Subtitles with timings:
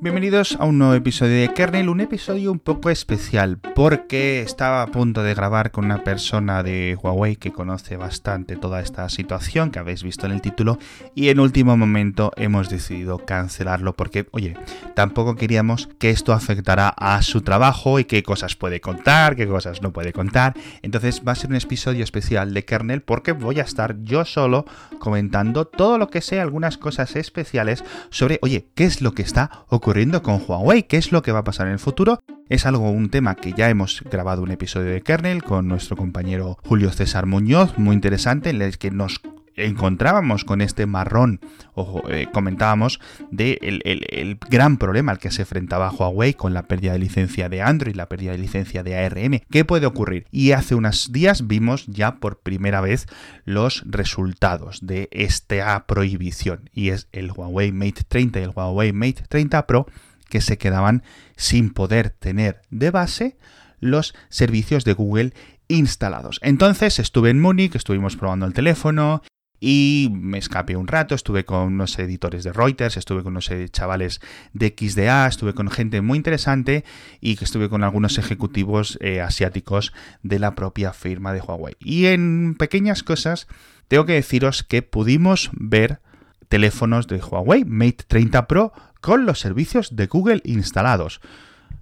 [0.00, 4.86] Bienvenidos a un nuevo episodio de Kernel, un episodio un poco especial porque estaba a
[4.86, 9.80] punto de grabar con una persona de Huawei que conoce bastante toda esta situación que
[9.80, 10.78] habéis visto en el título
[11.16, 14.56] y en último momento hemos decidido cancelarlo porque, oye,
[14.94, 19.82] tampoco queríamos que esto afectara a su trabajo y qué cosas puede contar, qué cosas
[19.82, 20.54] no puede contar.
[20.82, 24.64] Entonces va a ser un episodio especial de Kernel porque voy a estar yo solo
[25.00, 29.64] comentando todo lo que sé, algunas cosas especiales sobre, oye, qué es lo que está
[29.66, 29.87] ocurriendo
[30.22, 32.20] con Huawei, qué es lo que va a pasar en el futuro.
[32.50, 36.58] Es algo, un tema que ya hemos grabado un episodio de Kernel con nuestro compañero
[36.62, 39.22] Julio César Muñoz, muy interesante, en el que nos
[39.58, 41.40] encontrábamos con este marrón,
[41.74, 46.92] o eh, comentábamos, de el, gran problema al que se enfrentaba Huawei con la pérdida
[46.92, 49.40] de licencia de Android, la pérdida de licencia de ARM.
[49.50, 50.26] ¿Qué puede ocurrir?
[50.30, 53.06] Y hace unos días vimos ya por primera vez
[53.44, 56.70] los resultados de esta prohibición.
[56.72, 59.86] Y es el Huawei Mate 30 y el Huawei Mate 30 Pro
[60.28, 61.02] que se quedaban
[61.36, 63.36] sin poder tener de base
[63.80, 65.32] los servicios de Google
[65.68, 66.38] instalados.
[66.42, 69.22] Entonces estuve en Múnich, estuvimos probando el teléfono
[69.60, 74.20] y me escapé un rato, estuve con unos editores de Reuters, estuve con unos chavales
[74.52, 76.84] de XDA, estuve con gente muy interesante
[77.20, 79.92] y que estuve con algunos ejecutivos eh, asiáticos
[80.22, 81.76] de la propia firma de Huawei.
[81.80, 83.48] Y en pequeñas cosas,
[83.88, 86.00] tengo que deciros que pudimos ver
[86.48, 91.20] teléfonos de Huawei Mate 30 Pro con los servicios de Google instalados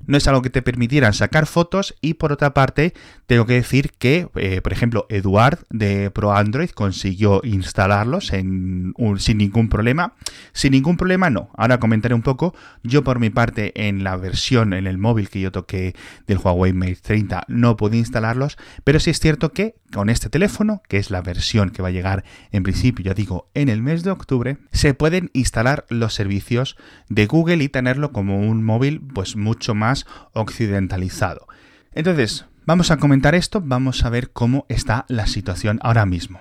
[0.07, 2.95] no es algo que te permitieran sacar fotos y por otra parte
[3.27, 8.95] tengo que decir que, eh, por ejemplo, Eduard de Pro Android consiguió instalarlos sin
[9.39, 10.15] ningún problema.
[10.53, 11.51] Sin ningún problema no.
[11.57, 12.55] Ahora comentaré un poco.
[12.83, 15.95] Yo por mi parte en la versión, en el móvil que yo toqué
[16.27, 20.83] del Huawei Mate 30 no pude instalarlos, pero sí es cierto que con este teléfono,
[20.89, 24.03] que es la versión que va a llegar en principio, ya digo, en el mes
[24.03, 26.77] de octubre, se pueden instalar los servicios
[27.09, 29.96] de Google y tenerlo como un móvil pues mucho más
[30.33, 31.47] occidentalizado.
[31.93, 36.41] Entonces, vamos a comentar esto, vamos a ver cómo está la situación ahora mismo.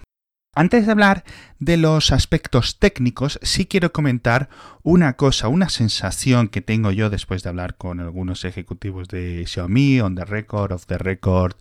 [0.58, 1.26] Antes de hablar
[1.60, 4.48] de los aspectos técnicos, sí quiero comentar
[4.84, 10.00] una cosa, una sensación que tengo yo después de hablar con algunos ejecutivos de Xiaomi,
[10.00, 11.56] on the record, off the record,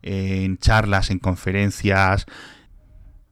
[0.00, 2.24] en charlas, en conferencias,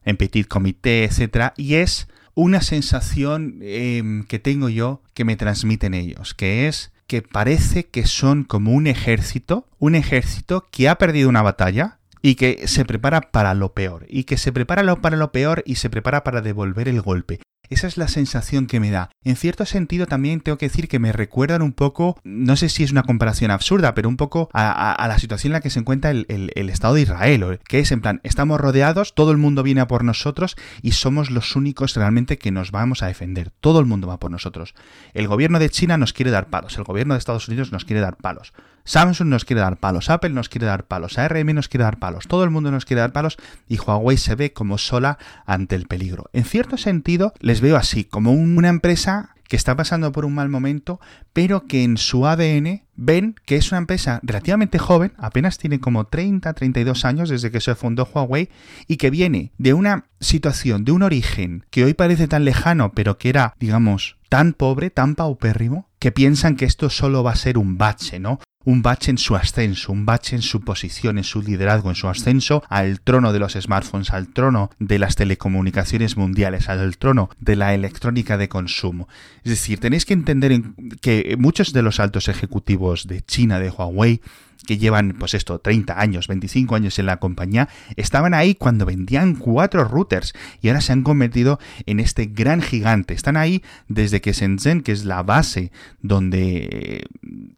[0.05, 1.53] en petit comité, etc.
[1.57, 7.21] Y es una sensación em, que tengo yo que me transmiten ellos, que es que
[7.21, 12.67] parece que son como un ejército, un ejército que ha perdido una batalla y que
[12.67, 16.23] se prepara para lo peor, y que se prepara para lo peor y se prepara
[16.23, 17.39] para devolver el golpe.
[17.69, 19.09] Esa es la sensación que me da.
[19.23, 22.83] En cierto sentido también tengo que decir que me recuerdan un poco, no sé si
[22.83, 26.11] es una comparación absurda, pero un poco a, la situación en la que se encuentra
[26.11, 29.87] el, Estado de Israel, que es en plan, estamos rodeados, todo el mundo viene a
[29.87, 33.51] por nosotros y somos los únicos realmente que nos vamos a defender.
[33.59, 34.75] Todo el mundo va por nosotros.
[35.13, 38.01] El gobierno de China nos quiere dar palos, el gobierno de Estados Unidos nos quiere
[38.01, 38.53] dar palos.
[38.87, 42.25] Samsung nos quiere dar palos, Apple nos quiere dar palos, ARM nos quiere dar palos,
[42.27, 43.37] todo el mundo nos quiere dar palos
[43.67, 46.29] y Huawei se ve como sola ante el peligro.
[46.31, 50.47] En cierto sentido, les veo así, como una empresa que está pasando por un mal
[50.47, 51.01] momento,
[51.33, 56.05] pero que en su ADN ven que es una empresa relativamente joven, apenas tiene como
[56.05, 58.49] 30, 32 años desde que se fundó Huawei,
[58.87, 63.17] y que viene de una situación, de un origen que hoy parece tan lejano, pero
[63.17, 67.57] que era, digamos, tan pobre, tan paupérrimo, que piensan que esto solo va a ser
[67.57, 68.39] un bache, ¿no?
[68.67, 72.09] Un bache en su ascenso, un bache en su posición, en su liderazgo, en su
[72.09, 77.55] ascenso al trono de los smartphones, al trono de las telecomunicaciones mundiales, al trono de
[77.55, 79.07] la electrónica de consumo.
[79.45, 80.61] Es decir, tenéis que entender
[80.99, 84.19] que muchos de los altos ejecutivos de China, de Huawei,
[84.65, 89.35] que llevan, pues esto, 30 años, 25 años en la compañía, estaban ahí cuando vendían
[89.35, 93.13] cuatro routers y ahora se han convertido en este gran gigante.
[93.13, 97.07] Están ahí desde que Shenzhen, que es la base donde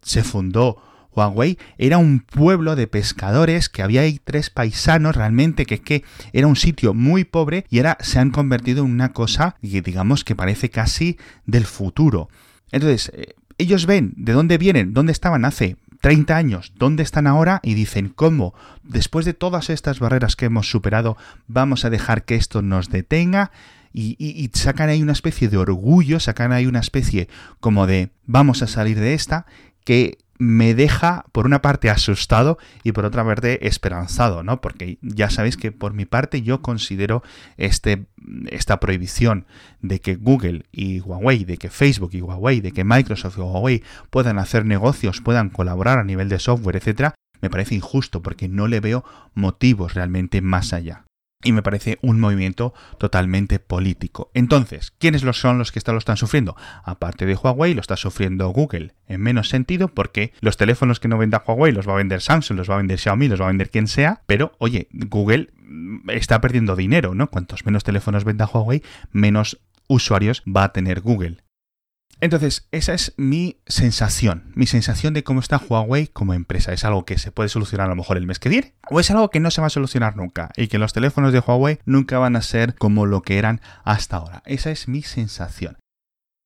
[0.03, 0.83] se fundó
[1.15, 6.03] Huawei era un pueblo de pescadores que había ahí tres paisanos realmente que es que
[6.33, 10.23] era un sitio muy pobre y ahora se han convertido en una cosa que digamos
[10.23, 12.29] que parece casi del futuro.
[12.71, 17.59] Entonces, eh, ellos ven de dónde vienen, dónde estaban hace 30 años, dónde están ahora
[17.62, 18.53] y dicen cómo,
[18.83, 21.17] después de todas estas barreras que hemos superado,
[21.47, 23.51] vamos a dejar que esto nos detenga.
[23.91, 27.27] Y, y, sacan ahí una especie de orgullo, sacan ahí una especie
[27.59, 29.47] como de vamos a salir de esta,
[29.83, 34.62] que me deja, por una parte, asustado y por otra parte, esperanzado, ¿no?
[34.62, 37.21] Porque ya sabéis que por mi parte yo considero
[37.57, 38.06] este,
[38.47, 39.45] esta prohibición
[39.81, 43.83] de que Google y Huawei, de que Facebook y Huawei, de que Microsoft y Huawei
[44.09, 48.68] puedan hacer negocios, puedan colaborar a nivel de software, etcétera, me parece injusto porque no
[48.68, 49.03] le veo
[49.33, 51.06] motivos realmente más allá.
[51.41, 54.30] Y me parece un movimiento totalmente político.
[54.33, 56.56] Entonces, ¿quiénes son los que lo están sufriendo?
[56.83, 61.18] Aparte de Huawei, lo está sufriendo Google en menos sentido porque los teléfonos que no
[61.18, 63.50] venda Huawei los va a vender Samsung, los va a vender Xiaomi, los va a
[63.50, 67.30] vender quien sea, pero oye, Google mm, está perdiendo dinero, ¿no?
[67.30, 71.38] Cuantos menos teléfonos venda Huawei, menos usuarios va a tener Google.
[72.21, 76.74] Entonces, esa es mi sensación, mi sensación de cómo está Huawei como empresa.
[76.74, 78.74] ¿Es algo que se puede solucionar a lo mejor el mes que viene?
[78.89, 80.50] ¿O es algo que no se va a solucionar nunca?
[80.57, 84.18] Y que los teléfonos de Huawei nunca van a ser como lo que eran hasta
[84.18, 84.44] ahora.
[84.45, 85.77] Esa es mi sensación.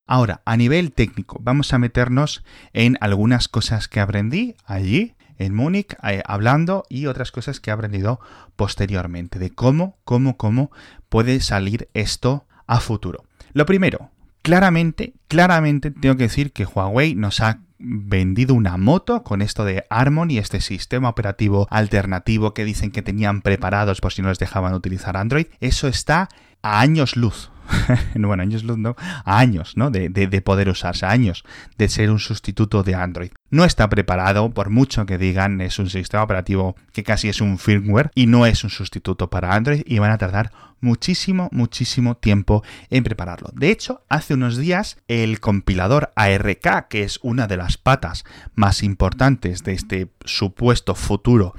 [0.06, 2.44] Ahora, a nivel técnico, vamos a meternos
[2.74, 7.74] en algunas cosas que aprendí allí en Múnich eh, hablando y otras cosas que he
[7.74, 8.20] aprendido
[8.56, 10.72] posteriormente de cómo, cómo, cómo
[11.10, 13.24] puede salir esto a futuro.
[13.54, 14.12] Lo primero,
[14.44, 19.86] claramente, claramente tengo que decir que Huawei nos ha vendido una moto con esto de
[19.90, 24.74] Harmony, este sistema operativo alternativo que dicen que tenían preparados por si no les dejaban
[24.74, 25.48] utilizar Android.
[25.60, 26.30] Eso está
[26.62, 27.53] a años luz.
[28.16, 29.90] bueno, años no, a años, ¿no?
[29.90, 31.44] De, de, poder usarse, años
[31.78, 33.32] de ser un sustituto de Android.
[33.50, 37.58] No está preparado, por mucho que digan, es un sistema operativo que casi es un
[37.58, 40.52] firmware y no es un sustituto para Android y van a tardar
[40.82, 43.50] muchísimo, muchísimo tiempo en prepararlo.
[43.54, 48.26] De hecho, hace unos días el compilador ARK, que es una de las patas
[48.56, 51.54] más importantes de este supuesto futuro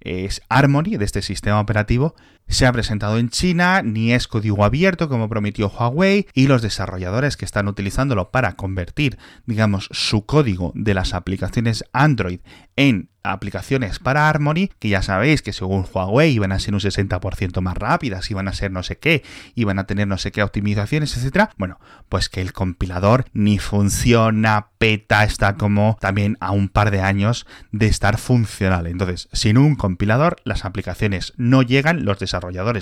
[0.00, 2.14] es Harmony, de este sistema operativo,
[2.48, 7.36] se ha presentado en China, ni es código abierto como prometió Huawei, y los desarrolladores
[7.36, 12.40] que están utilizándolo para convertir, digamos, su código de las aplicaciones Android
[12.76, 17.60] en aplicaciones para Harmony, que ya sabéis que según Huawei iban a ser un 60%
[17.60, 19.22] más rápidas, iban a ser no sé qué,
[19.54, 21.50] iban a tener no sé qué optimizaciones, etcétera.
[21.58, 21.78] Bueno,
[22.08, 27.46] pues que el compilador ni funciona, peta, está como también a un par de años
[27.72, 28.86] de estar funcional.
[28.86, 32.37] Entonces, sin un compilador, las aplicaciones no llegan, los desarrolladores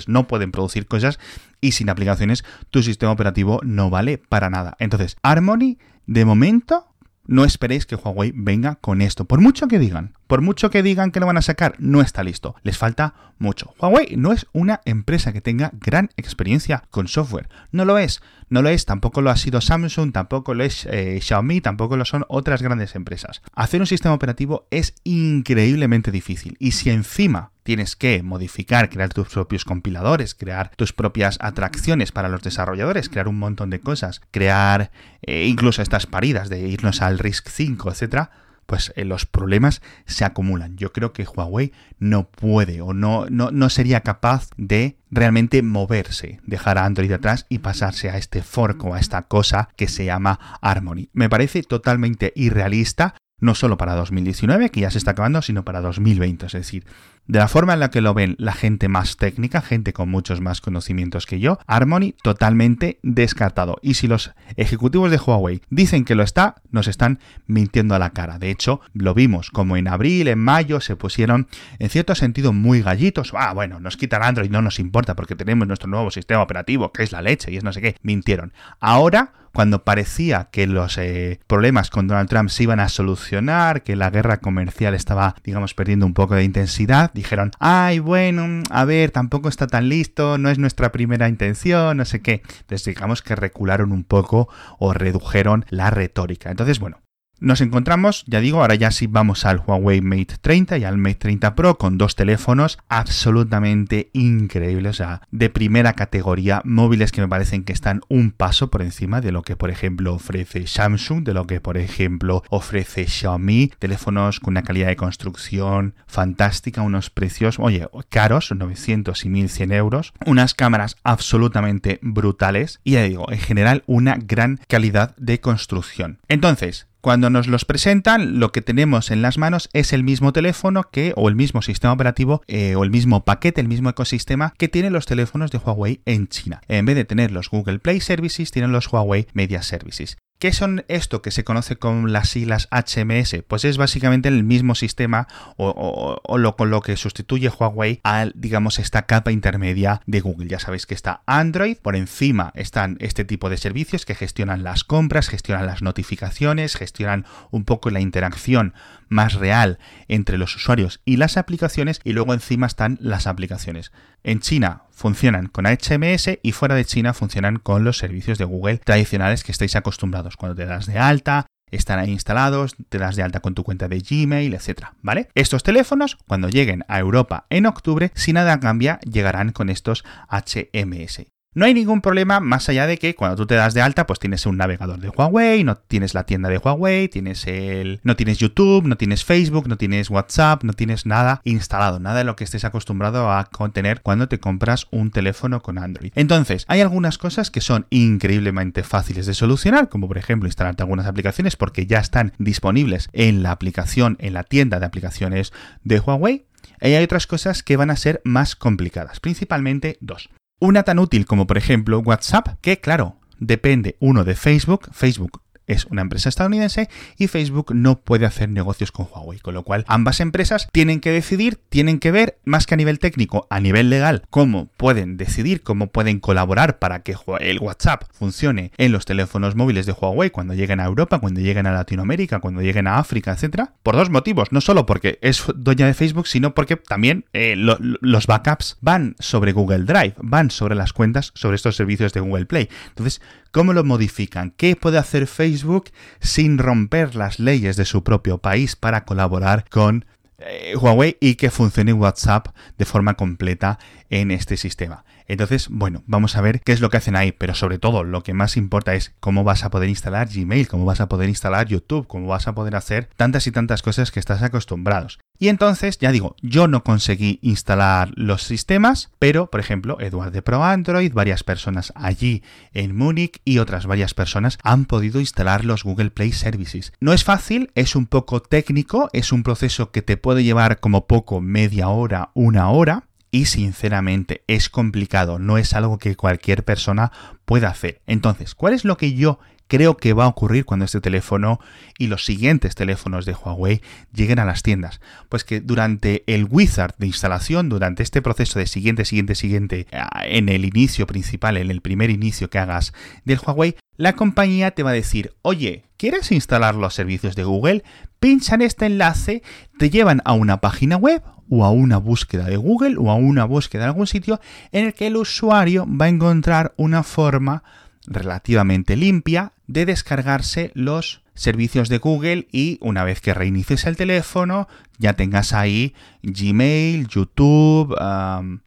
[0.07, 1.19] no pueden producir cosas
[1.61, 4.75] y sin aplicaciones tu sistema operativo no vale para nada.
[4.79, 6.87] Entonces, Harmony, de momento,
[7.25, 9.25] no esperéis que Huawei venga con esto.
[9.25, 12.23] Por mucho que digan, por mucho que digan que lo van a sacar, no está
[12.23, 12.55] listo.
[12.63, 13.73] Les falta mucho.
[13.79, 17.49] Huawei no es una empresa que tenga gran experiencia con software.
[17.71, 18.21] No lo es.
[18.49, 18.85] No lo es.
[18.85, 22.95] Tampoco lo ha sido Samsung, tampoco lo es eh, Xiaomi, tampoco lo son otras grandes
[22.95, 23.41] empresas.
[23.53, 26.55] Hacer un sistema operativo es increíblemente difícil.
[26.59, 32.29] Y si encima tienes que modificar, crear tus propios compiladores, crear tus propias atracciones para
[32.29, 34.91] los desarrolladores, crear un montón de cosas, crear
[35.21, 38.31] eh, incluso estas paridas de irnos al RISC 5, etcétera,
[38.67, 40.77] pues eh, los problemas se acumulan.
[40.77, 46.39] Yo creo que Huawei no puede o no, no, no, sería capaz de realmente moverse,
[46.45, 50.05] dejar a Android atrás y pasarse a este fork o a esta cosa que se
[50.05, 51.09] llama Harmony.
[51.13, 55.79] Me parece totalmente irrealista no solo para 2019, que ya se está acabando, sino para
[55.81, 56.47] 2020.
[56.47, 56.85] Es decir,
[57.27, 60.41] de la forma en la que lo ven la gente más técnica, gente con muchos
[60.41, 63.77] más conocimientos que yo, Harmony totalmente descartado.
[63.83, 68.09] Y si los ejecutivos de Huawei dicen que lo está, nos están mintiendo a la
[68.09, 68.39] cara.
[68.39, 71.47] De hecho, lo vimos como en abril, en mayo, se pusieron
[71.77, 73.33] en cierto sentido muy gallitos.
[73.35, 77.03] Ah, bueno, nos quitan Android, no nos importa porque tenemos nuestro nuevo sistema operativo, que
[77.03, 77.95] es la leche y es no sé qué.
[78.01, 78.51] Mintieron.
[78.79, 83.95] Ahora cuando parecía que los eh, problemas con Donald Trump se iban a solucionar, que
[83.95, 89.09] la guerra comercial estaba, digamos, perdiendo un poco de intensidad, dijeron, ay, bueno, a ver,
[89.09, 92.43] tampoco está tan listo, no es nuestra primera intención, no sé qué.
[92.59, 96.51] Entonces digamos que recularon un poco o redujeron la retórica.
[96.51, 96.99] Entonces, bueno,
[97.39, 101.15] nos encontramos, ya digo, ahora ya sí vamos al Huawei Mate 30 y al Mate
[101.15, 107.27] 30 Pro con dos teléfonos absolutamente increíbles, o sea, de primera categoría, móviles que me
[107.27, 111.33] parecen que están un paso por encima de lo que por ejemplo ofrece Samsung, de
[111.33, 117.59] lo que por ejemplo ofrece Xiaomi, teléfonos con una calidad de construcción fantástica, unos precios,
[117.59, 123.83] oye, caros, 900 y 1100 euros, unas cámaras absolutamente brutales y ya digo, en general
[123.87, 126.19] una gran calidad de construcción.
[126.27, 130.83] Entonces, cuando nos los presentan, lo que tenemos en las manos es el mismo teléfono
[130.91, 134.67] que, o el mismo sistema operativo, eh, o el mismo paquete, el mismo ecosistema que
[134.67, 136.59] tienen los teléfonos de Huawei en China.
[136.67, 140.17] En vez de tener los Google Play Services, tienen los Huawei Media Services.
[140.39, 143.43] ¿Qué son esto que se conoce con las siglas HMS?
[143.47, 148.77] Pues es básicamente el mismo sistema o, lo, con lo que sustituye Huawei a, digamos,
[148.77, 150.47] esta capa intermedia de Google.
[150.47, 154.83] Ya sabéis que está Android, por encima están este tipo de servicios que gestionan las
[154.83, 158.75] compras, gestionan las notificaciones, gestionan un poco la interacción
[159.09, 163.91] más real entre los usuarios y las aplicaciones y luego encima están las aplicaciones.
[164.23, 168.79] En China funcionan con HMS y fuera de China funcionan con los servicios de Google
[168.79, 173.21] tradicionales que estáis acostumbrados cuando te das de alta, están ahí instalados, te das de
[173.21, 175.29] alta con tu cuenta de Gmail, etcétera, ¿vale?
[175.35, 181.27] Estos teléfonos, cuando lleguen a Europa en octubre, si nada cambia, llegarán con estos HMS.
[181.57, 184.19] No hay ningún problema más allá de que cuando tú te das de alta, pues
[184.19, 188.37] tienes un navegador de Huawei, no tienes la tienda de Huawei, tienes el, no tienes
[188.37, 192.43] YouTube, no tienes Facebook, no tienes WhatsApp, no tienes nada instalado, nada de lo que
[192.43, 196.11] estés acostumbrado a contener cuando te compras un teléfono con Android.
[196.13, 201.07] Entonces, hay algunas cosas que son increíblemente fáciles de solucionar, como por ejemplo instalarte algunas
[201.07, 206.45] aplicaciones porque ya están disponibles en la aplicación, en la tienda de aplicaciones de Huawei.
[206.81, 210.29] Y hay otras cosas que van a ser más complicadas, principalmente dos.
[210.59, 215.85] Una tan útil como por ejemplo WhatsApp, que claro, depende uno de Facebook, Facebook es
[215.85, 220.19] una empresa estadounidense y Facebook no puede hacer negocios con Huawei, con lo cual ambas
[220.19, 224.23] empresas tienen que decidir, tienen que ver, más que a nivel técnico, a nivel legal,
[224.29, 229.85] cómo pueden decidir, cómo pueden colaborar para que el WhatsApp funcione en los teléfonos móviles
[229.85, 233.73] de Huawei cuando lleguen a Europa, cuando lleguen a Latinoamérica, cuando lleguen a África, etcétera,
[233.83, 238.27] por dos motivos, no solo porque es dueña de Facebook, sino porque también eh, los
[238.27, 242.69] backups van sobre Google Drive, van sobre las cuentas, sobre estos servicios de Google Play.
[242.89, 244.51] Entonces, ¿Cómo lo modifican?
[244.51, 250.05] ¿Qué puede hacer Facebook sin romper las leyes de su propio país para colaborar con
[250.39, 255.05] eh, Huawei y que funcione WhatsApp de forma completa en este sistema?
[255.27, 258.23] Entonces, bueno, vamos a ver qué es lo que hacen ahí, pero sobre todo lo
[258.23, 261.67] que más importa es cómo vas a poder instalar Gmail, cómo vas a poder instalar
[261.67, 265.19] YouTube, cómo vas a poder hacer tantas y tantas cosas que estás acostumbrados.
[265.39, 270.41] Y entonces, ya digo, yo no conseguí instalar los sistemas, pero, por ejemplo, Eduard de
[270.41, 272.41] Pro Android, varias personas allí
[272.73, 276.91] en Múnich y otras varias personas han podido instalar los Google Play Services.
[276.99, 281.05] No es fácil, es un poco técnico, es un proceso que te puede llevar como
[281.05, 287.11] poco media hora, una hora, y sinceramente es complicado, no es algo que cualquier persona
[287.45, 288.01] pueda hacer.
[288.07, 291.59] Entonces, ¿cuál es lo que yo creo que va a ocurrir cuando este teléfono
[291.97, 293.81] y los siguientes teléfonos de Huawei
[294.13, 295.01] lleguen a las tiendas?
[295.29, 300.01] Pues que durante el wizard de instalación, durante este proceso de siguiente, siguiente, siguiente, eh,
[300.23, 302.93] en el inicio principal, en el primer inicio que hagas
[303.25, 307.83] del Huawei, la compañía te va a decir, oye, ¿quieres instalar los servicios de Google?
[308.19, 309.43] Pincha en este enlace,
[309.77, 313.45] te llevan a una página web o a una búsqueda de Google o a una
[313.45, 314.39] búsqueda de algún sitio
[314.71, 317.63] en el que el usuario va a encontrar una forma
[318.05, 324.67] relativamente limpia de descargarse los servicios de Google y una vez que reinicies el teléfono
[324.97, 327.95] ya tengas ahí Gmail, YouTube,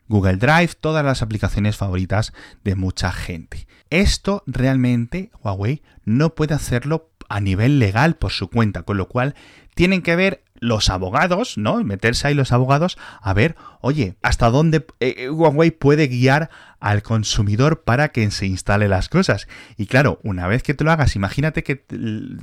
[0.08, 2.32] Google Drive, todas las aplicaciones favoritas
[2.62, 3.66] de mucha gente.
[3.90, 9.34] Esto realmente Huawei no puede hacerlo a nivel legal por su cuenta, con lo cual
[9.74, 11.82] tienen que ver los abogados, ¿no?
[11.84, 17.02] Meterse ahí los abogados a ver, oye, hasta dónde eh, eh, Huawei puede guiar al
[17.02, 19.46] consumidor para que se instale las cosas.
[19.78, 21.84] Y claro, una vez que te lo hagas, imagínate que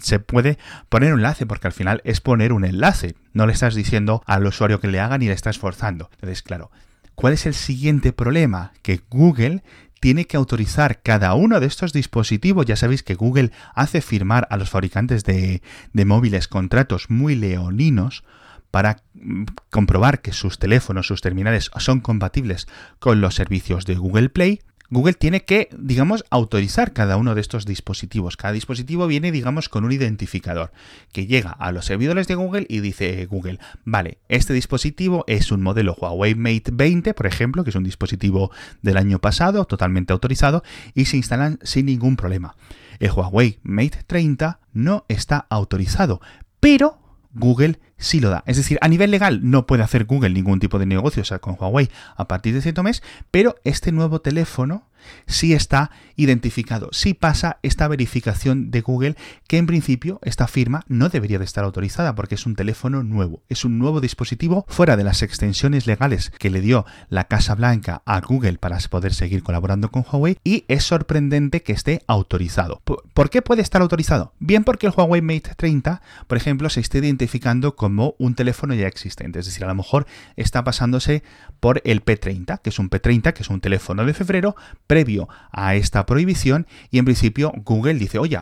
[0.02, 0.58] se puede
[0.90, 3.16] poner un enlace, porque al final es poner un enlace.
[3.34, 6.10] No le estás diciendo al usuario que le haga ni le estás forzando.
[6.14, 6.72] Entonces, claro,
[7.14, 8.72] ¿cuál es el siguiente problema?
[8.82, 9.64] Que Google
[10.00, 12.66] tiene que autorizar cada uno de estos dispositivos.
[12.66, 15.62] Ya sabéis que Google hace firmar a los fabricantes de,
[15.94, 18.24] móviles contratos muy leoninos
[18.72, 22.68] para mm, comprobar que sus teléfonos, sus terminales son compatibles
[23.00, 27.66] con los servicios de Google Play Google tiene que, digamos, autorizar cada uno de estos
[27.66, 28.38] dispositivos.
[28.38, 30.72] Cada dispositivo viene, digamos, con un identificador
[31.12, 35.62] que llega a los servidores de Google y dice Google, vale, este dispositivo es un
[35.62, 38.52] modelo Huawei Mate 20, por ejemplo, que es un dispositivo
[38.82, 40.64] del año pasado, totalmente autorizado,
[40.94, 42.56] y se instalan sin ningún problema.
[43.00, 46.22] El Huawei Mate 30 no está autorizado,
[46.60, 47.07] pero
[47.38, 48.44] Google sí lo da.
[48.46, 51.90] Es decir, a nivel legal no puede hacer Google ningún tipo de negocio con Huawei
[52.16, 54.88] a partir de cierto mes, pero este nuevo teléfono
[55.28, 59.16] si está identificado, si pasa esta verificación de Google,
[59.48, 63.44] que en principio esta firma no debería de estar autorizada porque es un teléfono nuevo,
[63.50, 68.02] es un nuevo dispositivo fuera de las extensiones legales que le dio la Casa Blanca
[68.06, 72.82] a Google para poder seguir colaborando con Huawei y es sorprendente que esté autorizado.
[73.14, 74.34] ¿Por qué puede estar autorizado?
[74.40, 78.88] Bien porque el Huawei Mate 30, por ejemplo, se esté identificando como un teléfono ya
[78.88, 81.24] existente, es decir, a lo mejor está pasándose
[81.60, 84.56] por el P30, que es un P30, que es un teléfono de febrero,
[84.98, 88.40] previo a esta prohibición y en principio Google dice, oye,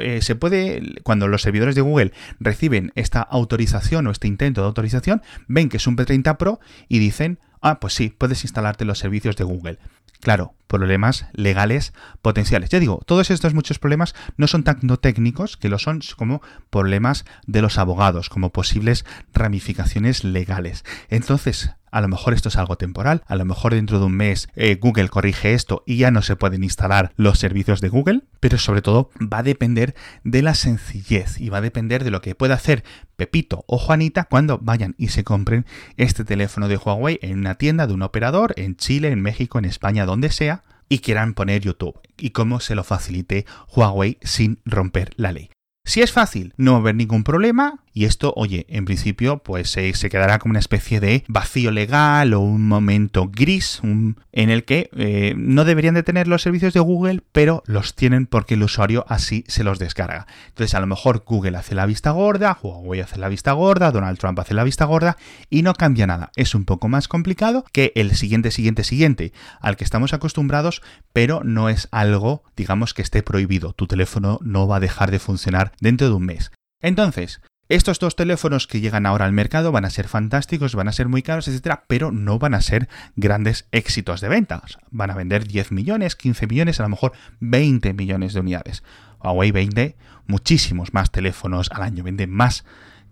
[0.00, 4.68] eh, se puede, cuando los servidores de Google reciben esta autorización o este intento de
[4.68, 8.98] autorización, ven que es un P30 Pro y dicen, ah, pues sí, puedes instalarte los
[8.98, 9.78] servicios de Google.
[10.20, 11.92] Claro, problemas legales
[12.22, 12.70] potenciales.
[12.70, 16.40] Ya digo, todos estos muchos problemas no son tanto técnicos que lo son como
[16.70, 19.04] problemas de los abogados, como posibles
[19.34, 20.86] ramificaciones legales.
[21.10, 24.50] Entonces, A lo mejor esto es algo temporal, a lo mejor dentro de un mes
[24.54, 28.58] eh, Google corrige esto y ya no se pueden instalar los servicios de Google, pero
[28.58, 32.34] sobre todo va a depender de la sencillez y va a depender de lo que
[32.34, 32.84] pueda hacer
[33.16, 35.64] Pepito o Juanita cuando vayan y se compren
[35.96, 39.64] este teléfono de Huawei en una tienda de un operador en Chile, en México, en
[39.64, 45.14] España, donde sea, y quieran poner YouTube y cómo se lo facilite Huawei sin romper
[45.16, 45.48] la ley.
[45.86, 49.70] Si es fácil, no va a haber ningún problema y esto, oye, en principio, pues
[49.70, 54.90] se quedará como una especie de vacío legal o un momento gris en el que
[54.94, 59.06] eh, no deberían de tener los servicios de Google, pero los tienen porque el usuario
[59.08, 60.26] así se los descarga.
[60.48, 64.18] Entonces, a lo mejor Google hace la vista gorda, Huawei hace la vista gorda, Donald
[64.18, 65.16] Trump hace la vista gorda
[65.48, 66.32] y no cambia nada.
[66.36, 70.82] Es un poco más complicado que el siguiente, siguiente, siguiente al que estamos acostumbrados,
[71.14, 73.72] pero no es algo, digamos, que esté prohibido.
[73.72, 76.50] Tu teléfono no va a dejar de funcionar dentro de un mes.
[76.82, 80.92] Entonces, estos dos teléfonos que llegan ahora al mercado van a ser fantásticos, van a
[80.92, 84.78] ser muy caros, etcétera, pero no van a ser grandes éxitos de ventas.
[84.90, 88.84] Van a vender 10 millones, 15 millones, a lo mejor 20 millones de unidades.
[89.20, 89.96] Huawei vende
[90.26, 92.64] muchísimos más teléfonos al año, vende más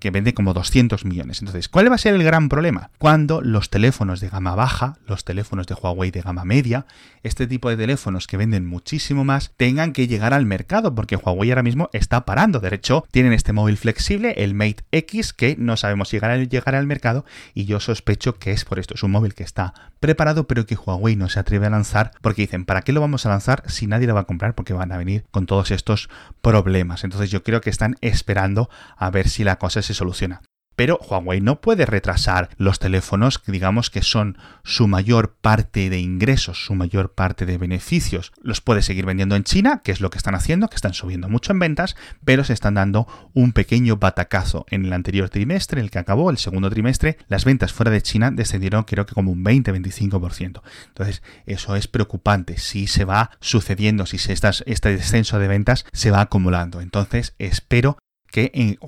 [0.05, 1.41] que vende como 200 millones.
[1.41, 2.91] Entonces, ¿cuál va a ser el gran problema?
[2.99, 6.85] Cuando los teléfonos de gama baja, los teléfonos de Huawei de gama media,
[7.23, 11.49] este tipo de teléfonos que venden muchísimo más, tengan que llegar al mercado, porque Huawei
[11.49, 12.61] ahora mismo está parando.
[12.61, 16.75] De hecho, tienen este móvil flexible, el Mate X, que no sabemos si llegará, llegar
[16.75, 18.93] al mercado, y yo sospecho que es por esto.
[18.93, 22.43] Es un móvil que está preparado, pero que Huawei no se atreve a lanzar, porque
[22.43, 24.55] dicen, ¿para qué lo vamos a lanzar si nadie lo va a comprar?
[24.55, 26.11] Porque van a venir con todos estos
[26.43, 27.05] problemas.
[27.05, 28.69] Entonces yo creo que están esperando
[28.99, 30.43] a ver si la cosa se soluciona.
[30.77, 36.65] Pero Huawei no puede retrasar los teléfonos, digamos que son su mayor parte de ingresos,
[36.65, 38.33] su mayor parte de beneficios.
[38.43, 41.29] Los puede seguir vendiendo en China, que es lo que están haciendo, que están subiendo
[41.29, 44.67] mucho en ventas, pero se están dando un pequeño batacazo.
[44.69, 48.33] En el anterior trimestre, el que acabó, el segundo trimestre, las ventas fuera de China
[48.33, 50.61] descendieron creo que como un 20-25%.
[50.89, 52.59] Entonces, eso es preocupante.
[52.59, 56.81] Si se va sucediendo, si este descenso de ventas se va acumulando.
[56.81, 57.99] Entonces, espero
[58.35, 58.79] que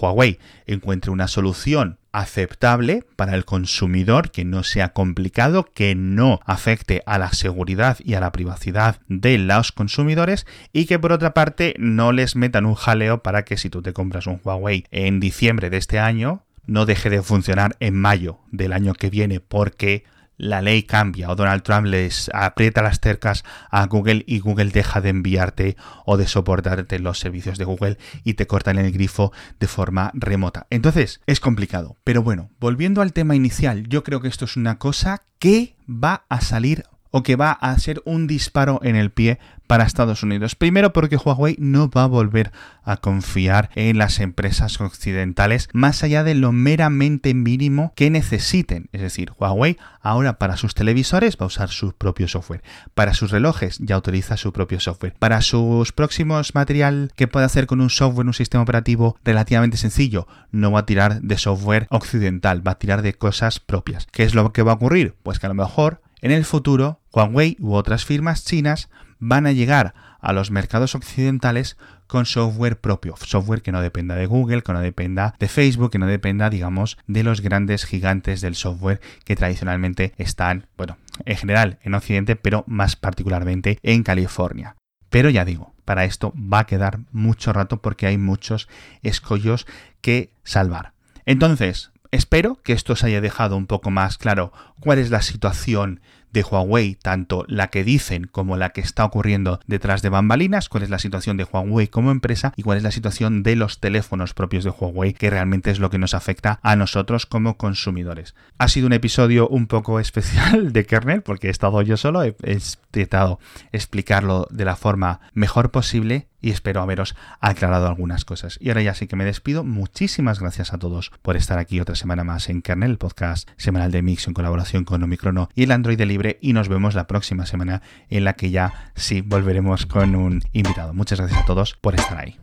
[0.00, 7.02] Huawei encuentre una solución aceptable para el consumidor, que no sea complicado, que no afecte
[7.04, 11.74] a la seguridad y a la privacidad de los consumidores y que por otra parte
[11.78, 15.68] no les metan un jaleo para que si tú te compras un Huawei en diciembre
[15.68, 20.04] de este año, no deje de funcionar en mayo del año que viene porque
[20.42, 25.00] la ley cambia o Donald Trump les aprieta las cercas a Google y Google deja
[25.00, 29.68] de enviarte o de soportarte los servicios de Google y te cortan el grifo de
[29.68, 30.66] forma remota.
[30.70, 31.96] Entonces, es complicado.
[32.02, 36.24] Pero bueno, volviendo al tema inicial, yo creo que esto es una cosa que va
[36.28, 39.38] a salir o que va a ser un disparo en el pie
[39.72, 40.54] para Estados Unidos.
[40.54, 42.52] Primero porque Huawei no va a volver
[42.84, 48.90] a confiar en las empresas occidentales más allá de lo meramente mínimo que necesiten.
[48.92, 52.62] Es decir, Huawei ahora para sus televisores va a usar su propio software.
[52.92, 55.14] Para sus relojes ya utiliza su propio software.
[55.18, 60.26] Para sus próximos material que puede hacer con un software, un sistema operativo relativamente sencillo,
[60.50, 64.06] no va a tirar de software occidental, va a tirar de cosas propias.
[64.12, 65.14] ¿Qué es lo que va a ocurrir?
[65.22, 68.88] Pues que a lo mejor en el futuro Huawei u otras firmas chinas
[69.22, 71.76] van a llegar a los mercados occidentales
[72.08, 76.00] con software propio, software que no dependa de Google, que no dependa de Facebook, que
[76.00, 81.78] no dependa, digamos, de los grandes gigantes del software que tradicionalmente están, bueno, en general
[81.82, 84.74] en Occidente, pero más particularmente en California.
[85.08, 88.68] Pero ya digo, para esto va a quedar mucho rato porque hay muchos
[89.02, 89.66] escollos
[90.00, 90.94] que salvar.
[91.26, 96.00] Entonces, espero que esto os haya dejado un poco más claro cuál es la situación
[96.32, 100.82] de Huawei, tanto la que dicen como la que está ocurriendo detrás de bambalinas, cuál
[100.82, 104.34] es la situación de Huawei como empresa y cuál es la situación de los teléfonos
[104.34, 108.34] propios de Huawei, que realmente es lo que nos afecta a nosotros como consumidores.
[108.58, 112.34] Ha sido un episodio un poco especial de kernel porque he estado yo solo, he
[112.42, 113.38] intentado
[113.72, 118.58] explicarlo de la forma mejor posible y espero haberos aclarado algunas cosas.
[118.60, 119.64] Y ahora ya sí que me despido.
[119.64, 123.92] Muchísimas gracias a todos por estar aquí otra semana más en Kernel, el podcast semanal
[123.92, 126.06] de Mix en colaboración con Omicrono y el Android de
[126.40, 130.94] Y nos vemos la próxima semana en la que ya sí volveremos con un invitado.
[130.94, 132.38] Muchas gracias a todos por estar ahí.